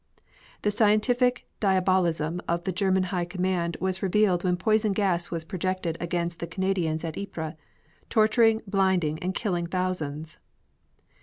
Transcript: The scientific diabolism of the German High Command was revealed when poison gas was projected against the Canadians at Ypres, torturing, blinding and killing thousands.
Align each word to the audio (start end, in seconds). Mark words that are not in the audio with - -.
The 0.63 0.71
scientific 0.71 1.45
diabolism 1.59 2.41
of 2.47 2.63
the 2.63 2.71
German 2.71 3.03
High 3.03 3.25
Command 3.25 3.77
was 3.79 4.01
revealed 4.01 4.43
when 4.43 4.57
poison 4.57 4.93
gas 4.93 5.29
was 5.29 5.43
projected 5.43 5.95
against 5.99 6.39
the 6.39 6.47
Canadians 6.47 7.03
at 7.03 7.19
Ypres, 7.19 7.53
torturing, 8.09 8.63
blinding 8.65 9.19
and 9.19 9.35
killing 9.35 9.67
thousands. 9.67 10.39